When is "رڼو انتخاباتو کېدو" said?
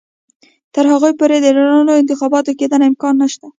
1.55-2.77